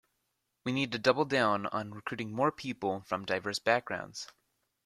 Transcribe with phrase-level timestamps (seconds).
[0.63, 4.25] We need to double-down on recruiting more people from diverse backgrounds.